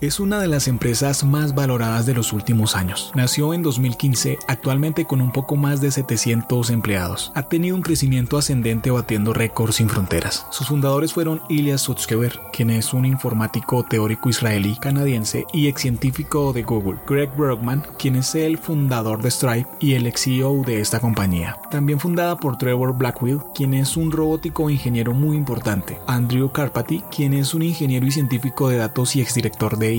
Es 0.00 0.18
una 0.18 0.40
de 0.40 0.48
las 0.48 0.66
empresas 0.66 1.24
más 1.24 1.54
valoradas 1.54 2.06
de 2.06 2.14
los 2.14 2.32
últimos 2.32 2.74
años. 2.74 3.12
Nació 3.14 3.52
en 3.52 3.62
2015, 3.62 4.38
actualmente 4.48 5.04
con 5.04 5.20
un 5.20 5.30
poco 5.30 5.56
más 5.56 5.82
de 5.82 5.90
700 5.90 6.70
empleados. 6.70 7.32
Ha 7.34 7.42
tenido 7.42 7.76
un 7.76 7.82
crecimiento 7.82 8.38
ascendente 8.38 8.90
batiendo 8.90 9.34
récords 9.34 9.76
sin 9.76 9.90
fronteras. 9.90 10.46
Sus 10.50 10.68
fundadores 10.68 11.12
fueron 11.12 11.42
Ilya 11.50 11.76
Sutskever, 11.76 12.40
quien 12.50 12.70
es 12.70 12.94
un 12.94 13.04
informático 13.04 13.84
teórico 13.84 14.30
israelí 14.30 14.74
canadiense 14.80 15.44
y 15.52 15.68
ex 15.68 15.82
científico 15.82 16.54
de 16.54 16.62
Google. 16.62 16.98
Greg 17.06 17.36
Bergman, 17.36 17.84
quien 17.98 18.16
es 18.16 18.34
el 18.34 18.56
fundador 18.56 19.20
de 19.20 19.30
Stripe 19.30 19.68
y 19.80 19.92
el 19.96 20.06
ex 20.06 20.22
CEO 20.22 20.62
de 20.64 20.80
esta 20.80 21.00
compañía. 21.00 21.58
También 21.70 22.00
fundada 22.00 22.38
por 22.38 22.56
Trevor 22.56 22.96
Blackwell, 22.96 23.40
quien 23.54 23.74
es 23.74 23.98
un 23.98 24.10
robótico 24.10 24.70
ingeniero 24.70 25.12
muy 25.12 25.36
importante. 25.36 25.98
Andrew 26.06 26.50
Karpathy, 26.50 27.04
quien 27.14 27.34
es 27.34 27.52
un 27.52 27.60
ingeniero 27.60 28.06
y 28.06 28.12
científico 28.12 28.70
de 28.70 28.78
datos 28.78 29.14
y 29.14 29.20
exdirector 29.20 29.76
de 29.76 29.89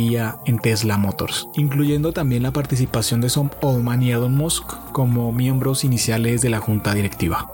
En 0.46 0.58
Tesla 0.60 0.98
Motors, 0.98 1.48
incluyendo 1.56 2.14
también 2.14 2.44
la 2.44 2.52
participación 2.52 3.20
de 3.20 3.30
Sam 3.30 3.50
Altman 3.62 4.02
y 4.02 4.12
Elon 4.12 4.36
Musk 4.36 4.66
como 4.94 5.34
miembros 5.34 5.84
iniciales 5.84 6.42
de 6.42 6.50
la 6.50 6.60
junta 6.60 6.94
directiva. 6.94 7.50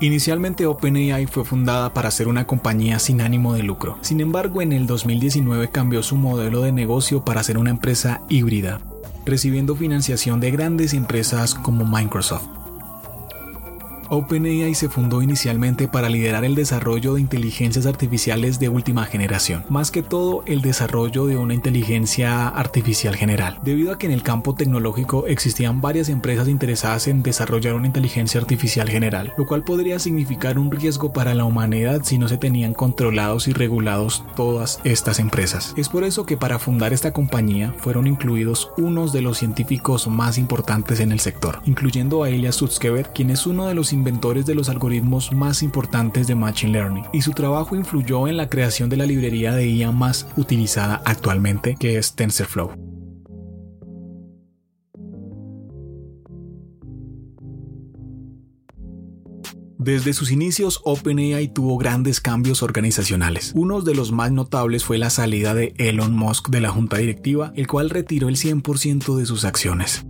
Inicialmente 0.00 0.66
OpenAI 0.66 1.26
fue 1.26 1.44
fundada 1.44 1.94
para 1.94 2.10
ser 2.10 2.28
una 2.28 2.46
compañía 2.46 2.98
sin 2.98 3.22
ánimo 3.22 3.54
de 3.54 3.62
lucro. 3.62 3.96
Sin 4.02 4.20
embargo, 4.20 4.60
en 4.60 4.72
el 4.72 4.86
2019 4.86 5.70
cambió 5.70 6.02
su 6.02 6.16
modelo 6.16 6.60
de 6.60 6.72
negocio 6.72 7.24
para 7.24 7.42
ser 7.42 7.56
una 7.56 7.70
empresa 7.70 8.20
híbrida, 8.28 8.80
recibiendo 9.24 9.74
financiación 9.74 10.40
de 10.40 10.50
grandes 10.50 10.92
empresas 10.92 11.54
como 11.54 11.86
Microsoft. 11.86 12.57
OpenAI 14.10 14.74
se 14.74 14.88
fundó 14.88 15.22
inicialmente 15.22 15.88
para 15.88 16.08
liderar 16.08 16.44
el 16.44 16.54
desarrollo 16.54 17.14
de 17.14 17.20
inteligencias 17.20 17.86
artificiales 17.86 18.58
de 18.58 18.68
última 18.68 19.04
generación, 19.04 19.64
más 19.68 19.90
que 19.90 20.02
todo 20.02 20.42
el 20.46 20.62
desarrollo 20.62 21.26
de 21.26 21.36
una 21.36 21.54
inteligencia 21.54 22.48
artificial 22.48 23.16
general, 23.16 23.58
debido 23.62 23.92
a 23.92 23.98
que 23.98 24.06
en 24.06 24.12
el 24.12 24.22
campo 24.22 24.54
tecnológico 24.54 25.26
existían 25.26 25.80
varias 25.80 26.08
empresas 26.08 26.48
interesadas 26.48 27.06
en 27.08 27.22
desarrollar 27.22 27.74
una 27.74 27.86
inteligencia 27.86 28.40
artificial 28.40 28.88
general, 28.88 29.34
lo 29.36 29.46
cual 29.46 29.62
podría 29.62 29.98
significar 29.98 30.58
un 30.58 30.70
riesgo 30.70 31.12
para 31.12 31.34
la 31.34 31.44
humanidad 31.44 32.02
si 32.04 32.18
no 32.18 32.28
se 32.28 32.38
tenían 32.38 32.74
controlados 32.74 33.48
y 33.48 33.52
regulados 33.52 34.24
todas 34.36 34.80
estas 34.84 35.18
empresas. 35.18 35.74
Es 35.76 35.88
por 35.88 36.04
eso 36.04 36.24
que 36.24 36.36
para 36.36 36.58
fundar 36.58 36.92
esta 36.92 37.12
compañía 37.12 37.74
fueron 37.78 38.06
incluidos 38.06 38.70
unos 38.76 39.12
de 39.12 39.22
los 39.22 39.38
científicos 39.38 40.06
más 40.08 40.38
importantes 40.38 41.00
en 41.00 41.12
el 41.12 41.20
sector, 41.20 41.60
incluyendo 41.64 42.22
a 42.22 42.30
Elias 42.30 42.56
Sutskever, 42.56 43.10
quien 43.14 43.30
es 43.30 43.46
uno 43.46 43.66
de 43.66 43.74
los 43.74 43.88
inventores 43.98 44.46
de 44.46 44.54
los 44.54 44.68
algoritmos 44.68 45.32
más 45.32 45.62
importantes 45.62 46.26
de 46.26 46.34
Machine 46.34 46.72
Learning, 46.72 47.04
y 47.12 47.22
su 47.22 47.32
trabajo 47.32 47.76
influyó 47.76 48.26
en 48.28 48.36
la 48.36 48.48
creación 48.48 48.88
de 48.88 48.96
la 48.96 49.06
librería 49.06 49.52
de 49.52 49.68
IA 49.68 49.92
más 49.92 50.26
utilizada 50.36 51.02
actualmente, 51.04 51.76
que 51.78 51.98
es 51.98 52.14
TensorFlow. 52.14 52.88
Desde 59.80 60.12
sus 60.12 60.32
inicios, 60.32 60.80
OpenAI 60.84 61.48
tuvo 61.54 61.78
grandes 61.78 62.20
cambios 62.20 62.62
organizacionales. 62.62 63.52
Uno 63.54 63.80
de 63.80 63.94
los 63.94 64.10
más 64.10 64.32
notables 64.32 64.84
fue 64.84 64.98
la 64.98 65.08
salida 65.08 65.54
de 65.54 65.72
Elon 65.78 66.14
Musk 66.14 66.48
de 66.48 66.60
la 66.60 66.68
junta 66.68 66.98
directiva, 66.98 67.52
el 67.54 67.68
cual 67.68 67.88
retiró 67.88 68.28
el 68.28 68.36
100% 68.36 69.16
de 69.16 69.24
sus 69.24 69.44
acciones. 69.44 70.04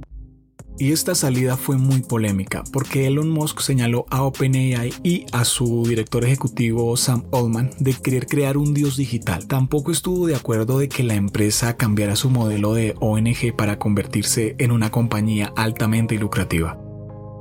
Y 0.81 0.93
esta 0.93 1.17
salida 1.17 1.57
fue 1.57 1.77
muy 1.77 2.03
polémica 2.03 2.63
porque 2.73 3.09
Elon 3.09 3.31
Musk 3.31 3.61
señaló 3.61 4.07
a 4.11 4.23
OpenAI 4.23 4.95
y 5.03 5.27
a 5.33 5.45
su 5.45 5.85
director 5.85 6.25
ejecutivo 6.25 6.97
Sam 6.97 7.25
Altman 7.33 7.71
de 7.81 7.95
querer 7.95 8.27
crear 8.27 8.57
un 8.57 8.75
dios 8.75 8.97
digital. 8.97 9.49
Tampoco 9.49 9.91
estuvo 9.91 10.29
de 10.29 10.37
acuerdo 10.37 10.79
de 10.79 10.89
que 10.89 11.03
la 11.03 11.15
empresa 11.15 11.77
cambiara 11.77 12.15
su 12.15 12.31
modelo 12.31 12.75
de 12.75 12.95
ONG 13.01 13.57
para 13.57 13.81
convertirse 13.81 14.55
en 14.59 14.71
una 14.71 14.91
compañía 14.91 15.53
altamente 15.57 16.17
lucrativa. 16.17 16.79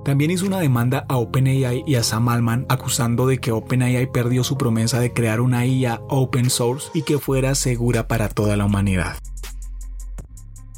También 0.03 0.31
hizo 0.31 0.47
una 0.47 0.59
demanda 0.59 1.05
a 1.07 1.17
OpenAI 1.17 1.83
y 1.85 1.95
a 1.95 2.01
Sam 2.01 2.29
Altman 2.29 2.65
acusando 2.69 3.27
de 3.27 3.37
que 3.39 3.51
OpenAI 3.51 4.11
perdió 4.11 4.43
su 4.43 4.57
promesa 4.57 4.99
de 4.99 5.13
crear 5.13 5.41
una 5.41 5.63
IA 5.65 6.01
open 6.09 6.49
source 6.49 6.89
y 6.95 7.03
que 7.03 7.19
fuera 7.19 7.53
segura 7.53 8.07
para 8.07 8.29
toda 8.29 8.57
la 8.57 8.65
humanidad. 8.65 9.17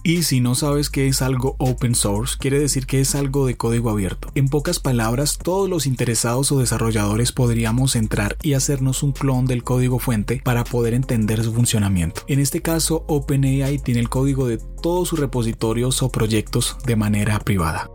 Y 0.03 0.23
si 0.23 0.39
no 0.39 0.55
sabes 0.55 0.89
qué 0.89 1.07
es 1.07 1.21
algo 1.21 1.55
open 1.59 1.95
source, 1.95 2.37
quiere 2.39 2.59
decir 2.59 2.85
que 2.85 3.01
es 3.01 3.15
algo 3.15 3.45
de 3.45 3.57
código 3.57 3.89
abierto. 3.89 4.31
En 4.35 4.47
pocas 4.47 4.79
palabras, 4.79 5.37
todos 5.37 5.69
los 5.69 5.85
interesados 5.85 6.51
o 6.51 6.59
desarrolladores 6.59 7.31
podríamos 7.31 7.95
entrar 7.95 8.37
y 8.41 8.53
hacernos 8.53 9.03
un 9.03 9.11
clon 9.11 9.45
del 9.45 9.63
código 9.63 9.99
fuente 9.99 10.41
para 10.43 10.63
poder 10.63 10.93
entender 10.93 11.43
su 11.43 11.53
funcionamiento. 11.53 12.21
En 12.27 12.39
este 12.39 12.61
caso, 12.61 13.03
OpenAI 13.07 13.79
tiene 13.79 13.99
el 13.99 14.09
código 14.09 14.47
de 14.47 14.57
todos 14.81 15.09
sus 15.09 15.19
repositorios 15.19 16.01
o 16.01 16.09
proyectos 16.09 16.77
de 16.85 16.95
manera 16.95 17.39
privada. 17.39 17.89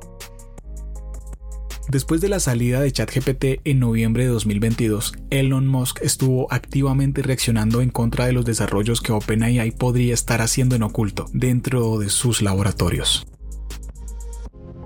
Después 1.88 2.22
de 2.22 2.28
la 2.28 2.40
salida 2.40 2.80
de 2.80 2.90
ChatGPT 2.90 3.60
en 3.64 3.78
noviembre 3.78 4.24
de 4.24 4.30
2022, 4.30 5.12
Elon 5.30 5.66
Musk 5.66 6.00
estuvo 6.00 6.50
activamente 6.50 7.22
reaccionando 7.22 7.82
en 7.82 7.90
contra 7.90 8.24
de 8.26 8.32
los 8.32 8.46
desarrollos 8.46 9.02
que 9.02 9.12
OpenAI 9.12 9.70
podría 9.70 10.14
estar 10.14 10.40
haciendo 10.40 10.76
en 10.76 10.82
oculto 10.82 11.26
dentro 11.32 11.98
de 11.98 12.08
sus 12.08 12.40
laboratorios. 12.40 13.26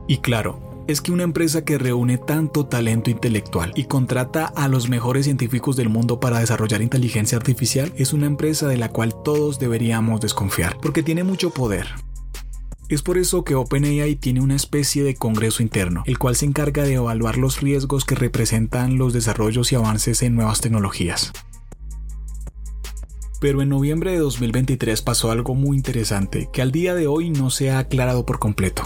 Y 0.08 0.18
claro, 0.18 0.84
es 0.88 1.00
que 1.00 1.12
una 1.12 1.22
empresa 1.22 1.64
que 1.64 1.78
reúne 1.78 2.18
tanto 2.18 2.66
talento 2.66 3.10
intelectual 3.10 3.72
y 3.76 3.84
contrata 3.84 4.46
a 4.46 4.66
los 4.68 4.88
mejores 4.88 5.26
científicos 5.26 5.76
del 5.76 5.90
mundo 5.90 6.18
para 6.18 6.40
desarrollar 6.40 6.82
inteligencia 6.82 7.36
artificial 7.38 7.92
es 7.96 8.12
una 8.12 8.26
empresa 8.26 8.66
de 8.66 8.78
la 8.78 8.88
cual 8.88 9.14
todos 9.22 9.58
deberíamos 9.58 10.20
desconfiar, 10.20 10.78
porque 10.80 11.02
tiene 11.02 11.24
mucho 11.24 11.50
poder, 11.50 11.86
es 12.88 13.02
por 13.02 13.18
eso 13.18 13.44
que 13.44 13.54
OpenAI 13.54 14.16
tiene 14.16 14.40
una 14.40 14.56
especie 14.56 15.04
de 15.04 15.14
congreso 15.14 15.62
interno, 15.62 16.02
el 16.06 16.18
cual 16.18 16.36
se 16.36 16.46
encarga 16.46 16.84
de 16.84 16.94
evaluar 16.94 17.36
los 17.36 17.60
riesgos 17.60 18.04
que 18.04 18.14
representan 18.14 18.96
los 18.96 19.12
desarrollos 19.12 19.72
y 19.72 19.74
avances 19.74 20.22
en 20.22 20.34
nuevas 20.34 20.60
tecnologías. 20.60 21.32
Pero 23.40 23.62
en 23.62 23.68
noviembre 23.68 24.12
de 24.12 24.18
2023 24.18 25.02
pasó 25.02 25.30
algo 25.30 25.54
muy 25.54 25.76
interesante 25.76 26.48
que 26.52 26.62
al 26.62 26.72
día 26.72 26.94
de 26.94 27.06
hoy 27.06 27.30
no 27.30 27.50
se 27.50 27.70
ha 27.70 27.78
aclarado 27.78 28.24
por 28.24 28.38
completo. 28.38 28.82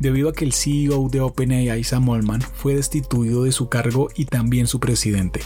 Debido 0.00 0.30
a 0.30 0.32
que 0.32 0.44
el 0.44 0.52
CEO 0.52 1.08
de 1.08 1.20
OpenAI, 1.20 1.84
Sam 1.84 2.10
Altman, 2.10 2.40
fue 2.40 2.74
destituido 2.74 3.44
de 3.44 3.52
su 3.52 3.68
cargo 3.68 4.08
y 4.16 4.24
también 4.24 4.66
su 4.66 4.80
presidente. 4.80 5.42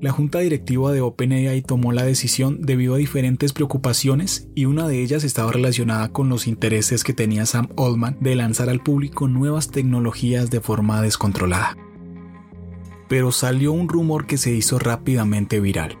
La 0.00 0.12
junta 0.12 0.38
directiva 0.38 0.92
de 0.92 1.00
OpenAI 1.00 1.60
tomó 1.62 1.90
la 1.92 2.04
decisión 2.04 2.62
debido 2.62 2.94
a 2.94 2.98
diferentes 2.98 3.52
preocupaciones 3.52 4.48
y 4.54 4.66
una 4.66 4.86
de 4.86 5.02
ellas 5.02 5.24
estaba 5.24 5.50
relacionada 5.50 6.10
con 6.10 6.28
los 6.28 6.46
intereses 6.46 7.02
que 7.02 7.12
tenía 7.12 7.46
Sam 7.46 7.68
Altman 7.76 8.16
de 8.20 8.36
lanzar 8.36 8.68
al 8.68 8.80
público 8.80 9.26
nuevas 9.26 9.72
tecnologías 9.72 10.50
de 10.50 10.60
forma 10.60 11.02
descontrolada. 11.02 11.76
Pero 13.08 13.32
salió 13.32 13.72
un 13.72 13.88
rumor 13.88 14.26
que 14.26 14.38
se 14.38 14.52
hizo 14.52 14.78
rápidamente 14.78 15.58
viral 15.58 15.98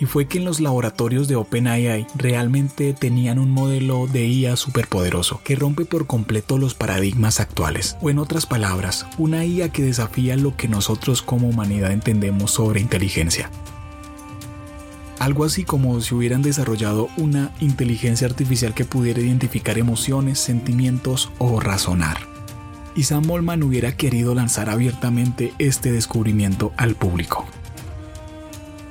y 0.00 0.06
fue 0.06 0.26
que 0.26 0.38
en 0.38 0.46
los 0.46 0.60
laboratorios 0.60 1.28
de 1.28 1.36
OpenAI 1.36 2.06
realmente 2.14 2.94
tenían 2.94 3.38
un 3.38 3.50
modelo 3.50 4.06
de 4.06 4.26
IA 4.26 4.56
superpoderoso 4.56 5.42
que 5.44 5.56
rompe 5.56 5.84
por 5.84 6.06
completo 6.06 6.56
los 6.56 6.74
paradigmas 6.74 7.38
actuales, 7.38 7.96
o 8.00 8.08
en 8.08 8.18
otras 8.18 8.46
palabras, 8.46 9.06
una 9.18 9.44
IA 9.44 9.68
que 9.68 9.82
desafía 9.82 10.36
lo 10.36 10.56
que 10.56 10.68
nosotros 10.68 11.20
como 11.20 11.48
humanidad 11.48 11.92
entendemos 11.92 12.50
sobre 12.50 12.80
inteligencia. 12.80 13.50
Algo 15.18 15.44
así 15.44 15.64
como 15.64 16.00
si 16.00 16.14
hubieran 16.14 16.40
desarrollado 16.40 17.08
una 17.18 17.52
inteligencia 17.60 18.26
artificial 18.26 18.72
que 18.72 18.86
pudiera 18.86 19.20
identificar 19.20 19.76
emociones, 19.76 20.38
sentimientos 20.38 21.30
o 21.36 21.60
razonar. 21.60 22.16
Y 22.96 23.02
Sam 23.02 23.30
Allman 23.30 23.62
hubiera 23.62 23.92
querido 23.92 24.34
lanzar 24.34 24.70
abiertamente 24.70 25.52
este 25.58 25.92
descubrimiento 25.92 26.72
al 26.78 26.94
público. 26.94 27.46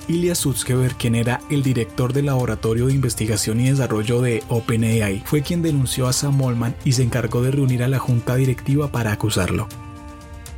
Ilya 0.09 0.33
Sutskever, 0.33 0.95
quien 0.95 1.13
era 1.13 1.39
el 1.51 1.61
director 1.61 2.13
del 2.13 2.25
Laboratorio 2.25 2.87
de 2.87 2.93
Investigación 2.93 3.59
y 3.59 3.69
Desarrollo 3.69 4.21
de 4.21 4.43
OpenAI, 4.49 5.21
fue 5.23 5.43
quien 5.43 5.61
denunció 5.61 6.07
a 6.07 6.13
Sam 6.13 6.41
Altman 6.43 6.75
y 6.83 6.93
se 6.93 7.03
encargó 7.03 7.43
de 7.43 7.51
reunir 7.51 7.83
a 7.83 7.87
la 7.87 7.99
junta 7.99 8.35
directiva 8.35 8.91
para 8.91 9.11
acusarlo. 9.11 9.67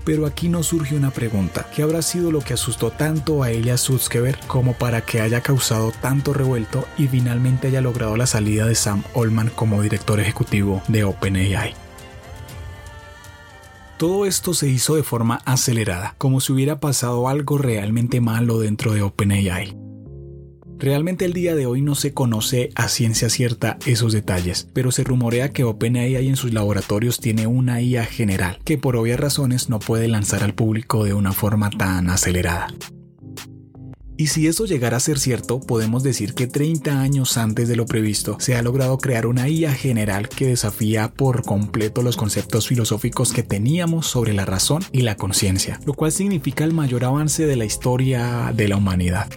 Pero 0.06 0.26
aquí 0.26 0.48
nos 0.48 0.68
surge 0.68 0.96
una 0.96 1.12
pregunta, 1.12 1.68
¿qué 1.76 1.84
habrá 1.84 2.02
sido 2.02 2.32
lo 2.32 2.40
que 2.40 2.54
asustó 2.54 2.92
tanto 2.92 3.44
a 3.44 3.52
Ilya 3.52 3.78
Sutskever 3.78 4.40
como 4.48 4.74
para 4.74 5.02
que 5.02 5.20
haya 5.20 5.42
causado 5.42 5.92
tanto 6.02 6.34
revuelto 6.34 6.88
y 6.98 7.10
finalmente 7.10 7.68
haya 7.68 7.82
logrado 7.82 8.16
la 8.16 8.28
salida 8.28 8.66
de 8.66 8.76
Sam 8.76 9.04
Altman 9.14 9.52
como 9.54 9.82
director 9.82 10.22
ejecutivo 10.22 10.82
de 10.88 11.04
OpenAI? 11.04 11.91
Todo 14.02 14.26
esto 14.26 14.56
se 14.56 14.68
hizo 14.68 14.96
de 14.96 15.04
forma 15.04 15.36
acelerada, 15.46 16.16
como 16.18 16.42
si 16.42 16.52
hubiera 16.52 16.80
pasado 16.80 17.28
algo 17.28 17.60
realmente 17.60 18.20
malo 18.20 18.58
dentro 18.58 18.94
de 18.94 19.04
OpenAI. 19.04 19.78
Realmente 20.80 21.24
el 21.24 21.34
día 21.34 21.54
de 21.54 21.68
hoy 21.68 21.84
no 21.84 21.94
se 21.94 22.12
conoce 22.12 22.72
a 22.74 22.88
ciencia 22.88 23.30
cierta 23.30 23.78
esos 23.86 24.12
detalles, 24.12 24.68
pero 24.74 24.90
se 24.92 25.04
rumorea 25.04 25.50
que 25.50 25.66
OpenAI 25.66 26.28
en 26.28 26.36
sus 26.36 26.52
laboratorios 26.52 27.20
tiene 27.20 27.46
una 27.46 27.80
IA 27.80 28.06
general, 28.06 28.58
que 28.66 28.80
por 28.80 28.96
obvias 28.96 29.20
razones 29.20 29.70
no 29.70 29.78
puede 29.78 30.08
lanzar 30.08 30.42
al 30.42 30.56
público 30.56 31.04
de 31.04 31.14
una 31.14 31.32
forma 31.32 31.70
tan 31.70 32.10
acelerada. 32.10 32.70
Y 34.22 34.28
si 34.28 34.46
eso 34.46 34.66
llegara 34.66 34.98
a 34.98 35.00
ser 35.00 35.18
cierto, 35.18 35.60
podemos 35.60 36.04
decir 36.04 36.36
que 36.36 36.46
30 36.46 37.02
años 37.02 37.38
antes 37.38 37.68
de 37.68 37.76
lo 37.76 37.88
previsto 37.88 38.38
se 38.40 38.56
ha 38.56 38.62
logrado 38.62 39.00
crear 39.00 39.26
una 39.26 39.50
IA 39.50 39.74
general 39.74 40.30
que 40.30 40.46
desafía 40.46 41.12
por 41.12 41.42
completo 41.42 42.04
los 42.04 42.18
conceptos 42.18 42.68
filosóficos 42.68 43.34
que 43.34 43.42
teníamos 43.42 44.06
sobre 44.06 44.34
la 44.34 44.46
razón 44.46 44.84
y 44.92 45.02
la 45.02 45.16
conciencia, 45.16 45.80
lo 45.88 45.96
cual 45.96 46.12
significa 46.12 46.64
el 46.64 46.72
mayor 46.72 47.04
avance 47.04 47.48
de 47.48 47.56
la 47.56 47.66
historia 47.66 48.54
de 48.56 48.68
la 48.68 48.78
humanidad. 48.78 49.28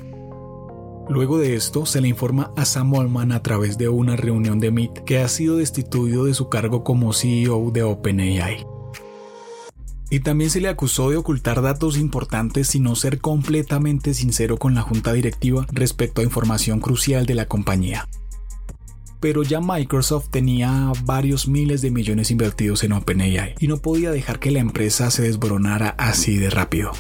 Luego 1.09 1.39
de 1.39 1.57
esto, 1.57 1.87
se 1.87 2.03
le 2.03 2.09
informa 2.09 2.53
a 2.55 2.67
Sam 2.67 2.95
Altman 2.95 3.33
a 3.33 3.43
través 3.43 3.79
de 3.79 3.89
una 3.89 4.17
reunión 4.17 4.61
de 4.61 4.71
Meet 4.71 5.05
que 5.07 5.21
ha 5.21 5.29
sido 5.29 5.57
destituido 5.57 6.27
de 6.27 6.35
su 6.35 6.51
cargo 6.51 6.85
como 6.85 7.15
CEO 7.15 7.71
de 7.71 7.85
OpenAI 7.85 8.67
y 10.15 10.21
también 10.21 10.49
se 10.49 10.61
le 10.61 10.69
acusó 10.69 11.11
de 11.11 11.17
ocultar 11.17 11.61
datos 11.61 11.99
importantes 11.99 12.77
y 12.77 12.79
no 12.79 12.95
ser 12.95 13.19
completamente 13.19 14.15
sincero 14.15 14.59
con 14.59 14.73
la 14.73 14.83
junta 14.83 15.13
directiva 15.13 15.67
respecto 15.73 16.21
a 16.21 16.25
información 16.25 16.79
crucial 16.79 17.27
de 17.27 17.35
la 17.35 17.47
compañía. 17.47 18.09
Pero 19.19 19.43
ya 19.43 19.61
Microsoft 19.61 20.29
tenía 20.31 20.93
varios 21.05 21.49
miles 21.49 21.83
de 21.83 21.91
millones 21.91 22.31
invertidos 22.31 22.85
en 22.85 22.93
OpenAI 22.93 23.57
y 23.59 23.67
no 23.67 23.79
podía 23.79 24.13
dejar 24.13 24.39
que 24.39 24.53
la 24.53 24.61
empresa 24.61 25.11
se 25.11 25.23
desboronara 25.23 25.97
así 25.99 26.37
de 26.37 26.49
rápido. 26.49 26.93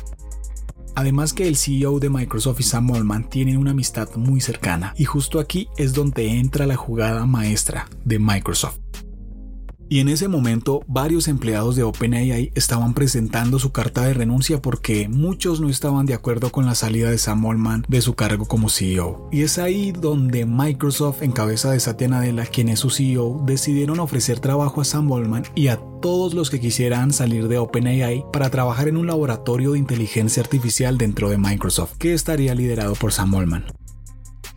Además 0.97 1.33
que 1.33 1.47
el 1.47 1.55
CEO 1.55 2.01
de 2.01 2.11
Microsoft 2.11 2.59
y 2.59 2.65
Sam 2.65 2.91
Altman 2.91 3.31
tienen 3.31 3.59
una 3.59 3.71
amistad 3.71 4.09
muy 4.17 4.41
cercana 4.41 4.93
y 4.99 5.05
justo 5.05 5.39
aquí 5.39 5.69
es 5.77 5.95
donde 5.95 6.41
entra 6.41 6.67
la 6.67 6.75
jugada 6.75 7.27
maestra 7.27 7.89
de 8.05 8.19
Microsoft. 8.19 8.84
Y 9.89 10.01
en 10.01 10.09
ese 10.09 10.29
momento 10.29 10.83
varios 10.87 11.29
empleados 11.29 11.77
de 11.77 11.83
OpenAI 11.83 12.53
estaban 12.55 12.95
presentando 12.95 13.59
su 13.59 13.73
carta 13.73 14.03
de 14.03 14.15
renuncia 14.15 14.61
porque 14.61 15.09
muchos 15.09 15.61
no 15.61 15.69
estaban 15.69 16.07
de 16.07 16.15
acuerdo 16.15 16.51
con 16.51 16.67
la 16.67 16.75
salida 16.75 17.11
de 17.11 17.19
Sam 17.19 17.47
Altman 17.47 17.85
de 17.89 18.01
su 18.01 18.15
cargo 18.15 18.47
como 18.47 18.69
CEO. 18.69 19.29
Y 19.31 19.43
es 19.43 19.59
ahí 19.59 19.93
donde 19.93 20.47
Microsoft, 20.47 21.23
en 21.23 21.33
cabeza 21.33 21.71
de 21.71 21.81
Satya 21.81 22.09
Nadella, 22.09 22.47
quien 22.47 22.69
es 22.69 22.81
su 22.81 22.91
CEO, 22.91 23.43
decidieron 23.45 24.01
ofrecer 24.01 24.41
trabajo 24.41 24.81
a 24.81 24.85
Sam 24.85 25.13
Altman 25.13 25.45
y 25.55 25.69
a 25.69 25.81
todos 26.01 26.35
los 26.35 26.51
que 26.51 26.61
quisieran 26.61 27.13
salir 27.13 27.49
de 27.49 27.59
OpenAI 27.59 28.25
para 28.33 28.51
trabajar 28.51 28.89
en 28.89 28.97
un 28.97 29.07
laboratorio 29.07 29.73
de 29.73 29.79
inteligencia 29.79 30.43
artificial 30.43 30.99
dentro 30.99 31.31
de 31.31 31.39
Microsoft, 31.39 31.97
que 31.99 32.15
estaría 32.15 32.55
liderado 32.55 32.95
por 32.95 33.13
Sam 33.13 33.35
Altman. 33.35 33.65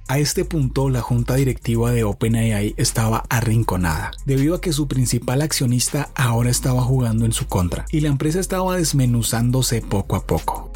A 0.10 0.20
este 0.20 0.46
punto, 0.46 0.90
la 0.90 1.02
junta 1.02 1.36
directiva 1.36 1.92
de 1.92 2.06
OpenAI 2.06 2.76
estaba 2.78 3.26
arrinconada, 3.30 4.12
debido 4.26 4.56
a 4.56 4.62
que 4.62 4.72
su 4.72 4.88
principal 4.88 5.42
accionista 5.42 6.12
ahora 6.16 6.50
estaba 6.50 6.82
jugando 6.82 7.26
en 7.26 7.34
su 7.34 7.48
contra, 7.48 7.86
y 7.92 8.00
la 8.00 8.08
empresa 8.08 8.40
estaba 8.40 8.78
desmenuzándose 8.78 9.82
poco 9.82 10.16
a 10.16 10.26
poco. 10.26 10.72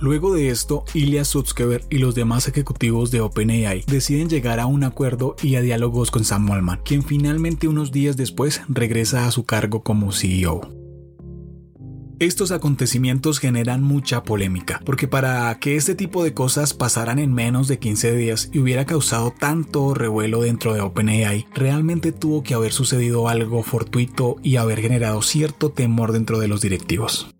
Luego 0.00 0.32
de 0.32 0.50
esto, 0.50 0.84
Ilya 0.94 1.24
Sutskever 1.24 1.84
y 1.90 1.98
los 1.98 2.14
demás 2.14 2.46
ejecutivos 2.46 3.10
de 3.10 3.22
OpenAI 3.22 3.82
deciden 3.88 4.28
llegar 4.28 4.60
a 4.60 4.66
un 4.66 4.84
acuerdo 4.84 5.34
y 5.42 5.56
a 5.56 5.60
diálogos 5.60 6.12
con 6.12 6.24
Sam 6.24 6.48
Altman, 6.52 6.80
quien 6.84 7.02
finalmente 7.02 7.66
unos 7.66 7.90
días 7.90 8.16
después 8.16 8.60
regresa 8.68 9.26
a 9.26 9.32
su 9.32 9.44
cargo 9.44 9.82
como 9.82 10.12
CEO. 10.12 10.77
Estos 12.20 12.50
acontecimientos 12.50 13.38
generan 13.38 13.84
mucha 13.84 14.24
polémica, 14.24 14.82
porque 14.84 15.06
para 15.06 15.56
que 15.60 15.76
este 15.76 15.94
tipo 15.94 16.24
de 16.24 16.34
cosas 16.34 16.74
pasaran 16.74 17.20
en 17.20 17.32
menos 17.32 17.68
de 17.68 17.78
15 17.78 18.16
días 18.16 18.50
y 18.52 18.58
hubiera 18.58 18.86
causado 18.86 19.32
tanto 19.38 19.94
revuelo 19.94 20.40
dentro 20.40 20.74
de 20.74 20.80
OpenAI, 20.80 21.46
realmente 21.54 22.10
tuvo 22.10 22.42
que 22.42 22.54
haber 22.54 22.72
sucedido 22.72 23.28
algo 23.28 23.62
fortuito 23.62 24.34
y 24.42 24.56
haber 24.56 24.80
generado 24.80 25.22
cierto 25.22 25.70
temor 25.70 26.10
dentro 26.10 26.40
de 26.40 26.48
los 26.48 26.60
directivos. 26.60 27.32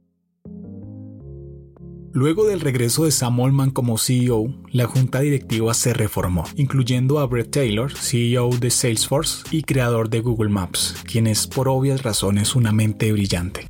Luego 2.12 2.46
del 2.46 2.60
regreso 2.60 3.04
de 3.04 3.10
Sam 3.10 3.40
Altman 3.40 3.72
como 3.72 3.98
CEO, 3.98 4.46
la 4.70 4.86
junta 4.86 5.19
directiva 5.19 5.75
se 5.75 5.92
reformó, 5.92 6.44
incluyendo 6.54 7.18
a 7.18 7.26
Brett 7.26 7.50
Taylor, 7.50 7.92
CEO 7.92 8.50
de 8.50 8.70
Salesforce 8.70 9.42
y 9.50 9.62
creador 9.62 10.08
de 10.08 10.20
Google 10.20 10.50
Maps, 10.50 10.94
quien 11.04 11.26
es 11.26 11.49
por 11.49 11.68
obvias 11.68 12.04
razones 12.04 12.54
una 12.54 12.70
mente 12.70 13.11
brillante 13.11 13.68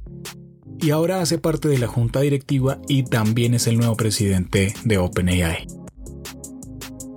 y 0.81 0.91
ahora 0.91 1.21
hace 1.21 1.39
parte 1.39 1.69
de 1.69 1.79
la 1.79 1.87
junta 1.87 2.21
directiva 2.21 2.81
y 2.89 3.05
también 3.05 3.55
es 3.55 3.67
el 3.67 3.77
nuevo 3.77 3.97
presidente 3.97 4.75
de 4.85 4.99
OpenAI. 4.99 5.67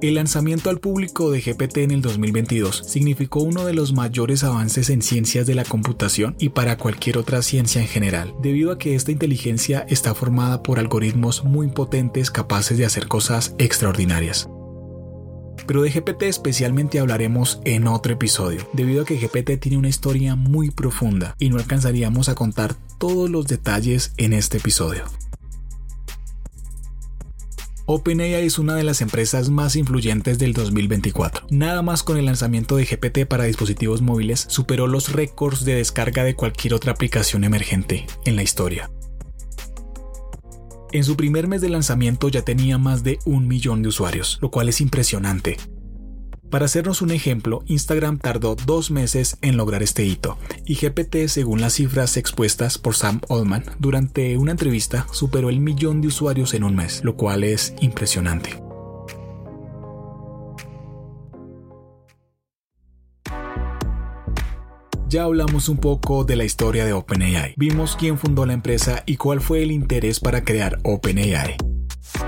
El 0.02 0.16
lanzamiento 0.16 0.72
al 0.72 0.80
público 0.80 1.30
de 1.30 1.42
GPT 1.42 1.78
en 1.78 1.92
el 1.92 2.02
2022 2.02 2.84
significó 2.88 3.42
uno 3.42 3.66
de 3.66 3.74
los 3.74 3.94
mayores 3.94 4.44
avances 4.44 4.90
en 4.90 5.04
ciencias 5.04 5.46
de 5.46 5.54
la 5.54 5.64
computación 5.64 6.36
y 6.40 6.50
para 6.50 6.78
cualquier 6.78 7.20
otra 7.20 7.44
ciencia 7.44 7.82
en 7.82 7.88
general, 7.88 8.34
debido 8.42 8.72
a 8.72 8.80
que 8.80 8.96
esta 8.96 9.12
inteligencia 9.12 9.86
está 9.90 10.16
formada 10.16 10.64
por 10.64 10.80
algoritmos 10.80 11.44
muy 11.44 11.68
potentes 11.68 12.32
capaces 12.32 12.80
de 12.80 12.86
hacer 12.86 13.08
cosas 13.08 13.54
extraordinarias 13.60 14.50
pero 15.72 15.84
de 15.84 15.90
GPT 15.90 16.24
especialmente 16.24 17.00
hablaremos 17.00 17.62
en 17.64 17.88
otro 17.88 18.12
episodio, 18.12 18.68
debido 18.74 19.04
a 19.04 19.06
que 19.06 19.16
GPT 19.16 19.58
tiene 19.58 19.78
una 19.78 19.88
historia 19.88 20.36
muy 20.36 20.70
profunda 20.70 21.38
y 21.40 21.50
no 21.50 21.60
alcanzaríamos 21.60 22.28
a 22.28 22.36
contar 22.36 22.76
todos 22.98 23.30
los 23.30 23.48
detalles 23.48 24.12
en 24.18 24.34
este 24.34 24.58
episodio. 24.58 25.06
OpenAI 27.86 28.46
es 28.46 28.60
una 28.60 28.76
de 28.76 28.84
las 28.84 29.00
empresas 29.00 29.50
más 29.50 29.78
influyentes 29.78 30.40
del 30.40 30.52
2024. 30.52 31.48
Nada 31.52 31.82
más 31.82 32.04
con 32.04 32.18
el 32.18 32.26
lanzamiento 32.26 32.76
de 32.76 32.84
GPT 32.84 33.26
para 33.26 33.46
dispositivos 33.46 34.02
móviles 34.02 34.44
superó 34.50 34.88
los 34.88 35.14
récords 35.14 35.64
de 35.64 35.76
descarga 35.76 36.26
de 36.26 36.36
cualquier 36.36 36.74
otra 36.74 36.92
aplicación 36.92 37.46
emergente 37.46 38.08
en 38.26 38.36
la 38.36 38.44
historia. 38.44 38.92
En 40.94 41.06
su 41.06 41.16
primer 41.16 41.48
mes 41.48 41.62
de 41.62 41.70
lanzamiento 41.70 42.28
ya 42.28 42.42
tenía 42.42 42.78
más 42.78 43.02
de 43.04 43.20
un 43.26 43.48
millón 43.48 43.82
de 43.82 43.88
usuarios, 43.88 44.38
lo 44.42 44.52
cual 44.52 44.68
es 44.68 44.82
impresionante. 44.82 45.58
Para 46.50 46.66
hacernos 46.66 47.02
un 47.02 47.12
ejemplo, 47.12 47.64
Instagram 47.68 48.18
tardó 48.18 48.56
dos 48.56 48.92
meses 48.92 49.38
en 49.42 49.56
lograr 49.56 49.84
este 49.84 50.04
hito, 50.04 50.38
y 50.66 50.76
GPT, 50.76 51.28
según 51.28 51.62
las 51.62 51.76
cifras 51.76 52.18
expuestas 52.18 52.78
por 52.78 52.96
Sam 52.96 53.22
Altman 53.30 53.64
durante 53.80 54.38
una 54.38 54.52
entrevista, 54.52 55.08
superó 55.14 55.50
el 55.50 55.62
millón 55.62 56.02
de 56.02 56.10
usuarios 56.10 56.54
en 56.54 56.66
un 56.66 56.76
mes, 56.76 57.02
lo 57.06 57.16
cual 57.16 57.46
es 57.46 57.74
impresionante. 57.80 58.62
Ya 65.12 65.24
hablamos 65.24 65.68
un 65.68 65.76
poco 65.76 66.24
de 66.24 66.38
la 66.38 66.46
historia 66.46 66.86
de 66.86 66.94
OpenAI. 66.94 67.56
Vimos 67.58 67.98
quién 68.00 68.18
fundó 68.18 68.46
la 68.46 68.54
empresa 68.54 69.04
y 69.06 69.18
cuál 69.18 69.42
fue 69.42 69.62
el 69.62 69.74
interés 69.74 70.22
para 70.22 70.46
crear 70.46 70.80
OpenAI. 70.84 71.58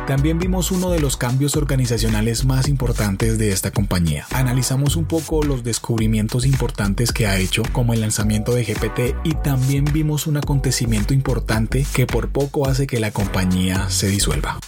También 0.05 0.37
vimos 0.37 0.69
uno 0.69 0.91
de 0.91 0.99
los 0.99 1.15
cambios 1.15 1.55
organizacionales 1.55 2.43
más 2.43 2.67
importantes 2.67 3.37
de 3.37 3.51
esta 3.51 3.71
compañía. 3.71 4.25
Analizamos 4.31 4.97
un 4.97 5.05
poco 5.05 5.43
los 5.43 5.63
descubrimientos 5.63 6.45
importantes 6.45 7.13
que 7.13 7.25
ha 7.25 7.39
hecho, 7.39 7.63
como 7.71 7.93
el 7.93 8.01
lanzamiento 8.01 8.53
de 8.53 8.65
GPT, 8.65 9.15
y 9.23 9.35
también 9.35 9.85
vimos 9.85 10.27
un 10.27 10.35
acontecimiento 10.35 11.13
importante 11.13 11.85
que 11.95 12.05
por 12.05 12.33
poco 12.33 12.67
hace 12.67 12.85
que 12.85 12.99
la 12.99 13.11
compañía 13.11 13.89
se 13.89 14.09
disuelva 14.09 14.59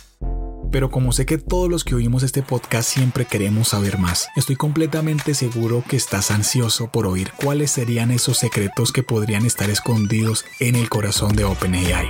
pero 0.75 0.91
como 0.91 1.13
sé 1.13 1.25
que 1.25 1.37
todos 1.37 1.69
los 1.69 1.85
que 1.85 1.95
oímos 1.95 2.21
este 2.21 2.41
podcast 2.41 2.89
siempre 2.89 3.23
queremos 3.23 3.69
saber 3.69 3.97
más, 3.97 4.27
estoy 4.35 4.57
completamente 4.57 5.33
seguro 5.33 5.85
que 5.89 5.95
estás 5.95 6.31
ansioso 6.31 6.91
por 6.91 7.07
oír 7.07 7.31
cuáles 7.41 7.71
serían 7.71 8.11
esos 8.11 8.37
secretos 8.39 8.91
que 8.91 9.01
podrían 9.01 9.45
estar 9.45 9.69
escondidos 9.69 10.43
en 10.59 10.75
el 10.75 10.89
corazón 10.89 11.33
de 11.33 11.45
OpenAI 11.45 12.09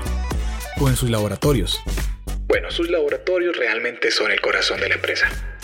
o 0.82 0.90
en 0.90 0.96
sus 0.96 1.12
laboratorios. 1.12 1.80
Bueno, 2.48 2.72
sus 2.72 2.90
laboratorios 2.90 3.56
realmente 3.56 4.10
son 4.10 4.32
el 4.32 4.42
corazón 4.42 4.80
de 4.80 4.90
la 4.90 4.96
empresa 4.96 5.55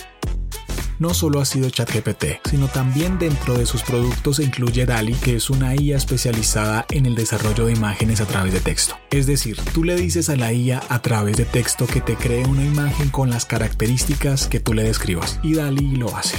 no 1.01 1.15
solo 1.15 1.41
ha 1.41 1.45
sido 1.45 1.71
ChatGPT, 1.71 2.47
sino 2.47 2.67
también 2.67 3.17
dentro 3.17 3.57
de 3.57 3.65
sus 3.65 3.81
productos 3.81 4.35
se 4.35 4.43
incluye 4.43 4.85
DALI, 4.85 5.15
que 5.15 5.35
es 5.35 5.49
una 5.49 5.75
IA 5.75 5.97
especializada 5.97 6.85
en 6.91 7.07
el 7.07 7.15
desarrollo 7.15 7.65
de 7.65 7.73
imágenes 7.73 8.21
a 8.21 8.27
través 8.27 8.53
de 8.53 8.59
texto. 8.59 8.95
Es 9.09 9.25
decir, 9.25 9.57
tú 9.73 9.83
le 9.83 9.95
dices 9.95 10.29
a 10.29 10.35
la 10.35 10.53
IA 10.53 10.79
a 10.89 11.01
través 11.01 11.37
de 11.37 11.45
texto 11.45 11.87
que 11.87 12.01
te 12.01 12.15
cree 12.15 12.45
una 12.45 12.63
imagen 12.63 13.09
con 13.09 13.31
las 13.31 13.45
características 13.45 14.47
que 14.47 14.59
tú 14.59 14.75
le 14.75 14.83
describas, 14.83 15.39
y 15.41 15.55
DALI 15.55 15.95
lo 15.95 16.15
hace. 16.15 16.37